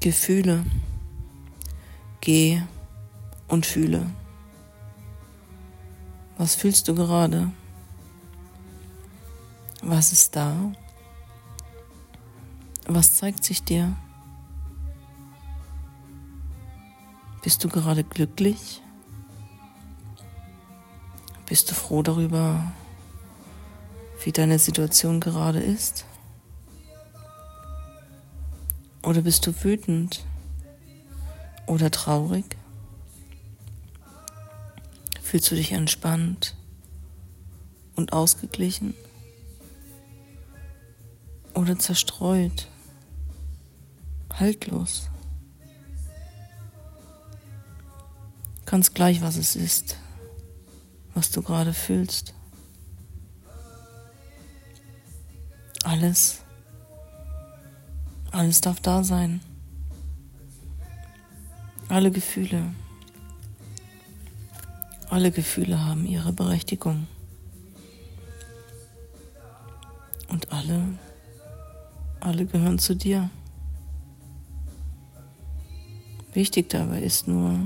Gefühle. 0.00 0.64
Geh 2.22 2.62
und 3.48 3.66
fühle. 3.66 4.06
Was 6.38 6.54
fühlst 6.54 6.88
du 6.88 6.94
gerade? 6.94 7.52
Was 9.82 10.12
ist 10.12 10.36
da? 10.36 10.72
Was 12.86 13.16
zeigt 13.16 13.44
sich 13.44 13.62
dir? 13.62 13.94
Bist 17.42 17.62
du 17.62 17.68
gerade 17.68 18.02
glücklich? 18.02 18.80
Bist 21.44 21.70
du 21.70 21.74
froh 21.74 22.02
darüber, 22.02 22.72
wie 24.24 24.32
deine 24.32 24.58
Situation 24.58 25.20
gerade 25.20 25.60
ist? 25.60 26.06
Oder 29.02 29.22
bist 29.22 29.46
du 29.46 29.64
wütend 29.64 30.24
oder 31.66 31.90
traurig? 31.90 32.56
Fühlst 35.22 35.50
du 35.50 35.54
dich 35.54 35.72
entspannt 35.72 36.54
und 37.96 38.12
ausgeglichen 38.12 38.94
oder 41.54 41.78
zerstreut, 41.78 42.68
haltlos? 44.32 45.08
Ganz 48.66 48.92
gleich, 48.92 49.22
was 49.22 49.36
es 49.36 49.56
ist, 49.56 49.96
was 51.14 51.30
du 51.30 51.42
gerade 51.42 51.72
fühlst. 51.72 52.34
Alles 55.82 56.42
alles 58.32 58.60
darf 58.60 58.80
da 58.80 59.02
sein. 59.04 59.40
Alle 61.88 62.10
Gefühle. 62.10 62.74
Alle 65.08 65.32
Gefühle 65.32 65.84
haben 65.84 66.06
ihre 66.06 66.32
Berechtigung. 66.32 67.08
Und 70.28 70.52
alle, 70.52 70.84
alle 72.20 72.46
gehören 72.46 72.78
zu 72.78 72.94
dir. 72.94 73.28
Wichtig 76.32 76.70
dabei 76.70 77.02
ist 77.02 77.26
nur, 77.26 77.58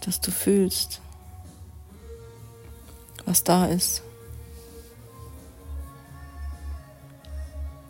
dass 0.00 0.20
du 0.20 0.32
fühlst, 0.32 1.00
was 3.24 3.44
da 3.44 3.66
ist. 3.66 4.02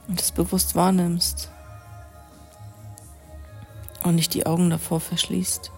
Und 0.09 0.21
es 0.21 0.33
bewusst 0.33 0.75
wahrnimmst 0.75 1.51
und 4.03 4.15
nicht 4.15 4.35
die 4.35 4.47
Augen 4.47 4.71
davor 4.71 5.01
verschließt. 5.01 5.71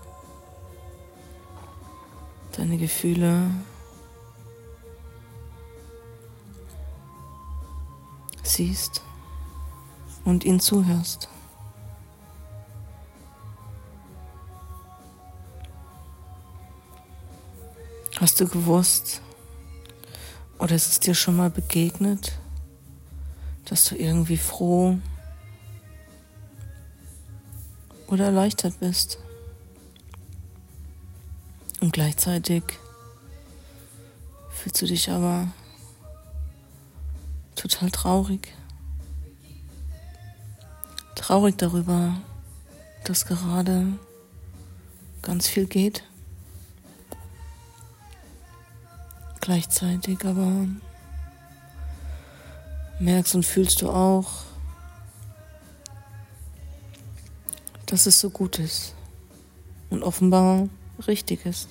Deine 2.57 2.79
Gefühle 2.79 3.51
siehst 8.43 9.03
und 10.25 10.45
ihnen 10.45 10.61
zuhörst. 10.61 11.29
Hast 18.21 18.41
du 18.41 18.49
gewusst 18.49 19.21
oder 20.59 20.77
ist 20.77 20.87
es 20.87 21.01
dir 21.01 21.15
schon 21.15 21.37
mal 21.37 21.51
begegnet, 21.51 22.39
dass 23.65 23.85
du 23.85 23.97
irgendwie 23.97 24.37
froh 24.37 24.99
oder 28.07 28.27
erleichtert 28.27 28.79
bist. 28.81 29.19
Und 31.81 31.93
gleichzeitig 31.93 32.63
fühlst 34.51 34.81
du 34.83 34.87
dich 34.87 35.11
aber 35.11 35.49
total 37.55 37.91
traurig. 37.91 38.55
Traurig 41.15 41.57
darüber, 41.57 42.17
dass 43.05 43.27
gerade 43.27 43.87
ganz 45.23 45.49
viel 45.49 45.67
geht. 45.67 46.05
Gleichzeitig 49.41 50.25
aber 50.25 50.67
merkst 52.99 53.35
und 53.35 53.45
fühlst 53.45 53.83
du 53.83 53.91
auch, 53.91 54.45
dass 57.87 58.07
es 58.07 58.21
so 58.21 58.31
gut 58.31 58.59
ist 58.59 58.95
und 59.91 60.03
offenbar 60.03 60.69
richtig 61.07 61.45
ist. 61.47 61.69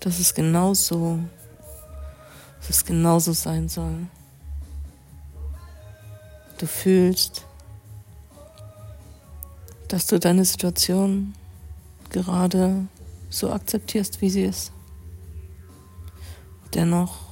Dass 0.00 0.18
es 0.18 0.34
genauso, 0.34 1.18
dass 2.60 2.70
es 2.70 2.84
genauso 2.84 3.32
sein 3.32 3.68
soll. 3.68 4.06
Du 6.58 6.66
fühlst, 6.66 7.44
dass 9.88 10.06
du 10.06 10.18
deine 10.18 10.44
Situation 10.44 11.34
gerade 12.10 12.86
so 13.30 13.52
akzeptierst, 13.52 14.20
wie 14.20 14.30
sie 14.30 14.44
ist. 14.44 14.72
Dennoch 16.74 17.31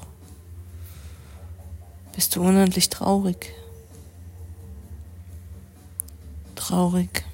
bist 2.14 2.36
du 2.36 2.42
unendlich 2.42 2.88
traurig. 2.88 3.54
Traurig 6.54 7.24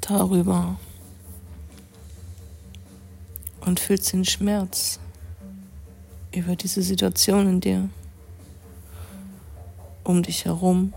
darüber. 0.00 0.78
Und 3.60 3.80
fühlst 3.80 4.12
den 4.12 4.24
Schmerz 4.24 5.00
über 6.32 6.54
diese 6.54 6.82
Situation 6.82 7.48
in 7.48 7.60
dir, 7.60 7.88
um 10.04 10.22
dich 10.22 10.44
herum. 10.44 10.92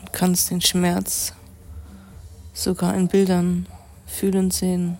Und 0.00 0.12
kannst 0.12 0.50
den 0.50 0.60
Schmerz 0.60 1.34
sogar 2.54 2.94
in 2.94 3.08
Bildern 3.08 3.66
fühlen 4.06 4.50
sehen 4.50 4.96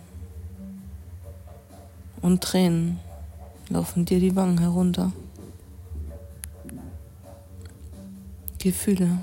und 2.20 2.42
Tränen 2.42 2.98
laufen 3.68 4.04
dir 4.04 4.20
die 4.20 4.34
Wangen 4.36 4.58
herunter. 4.58 5.12
Gefühle, 8.58 9.18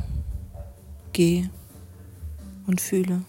geh 1.13 1.49
und 2.67 2.79
fühle. 2.79 3.23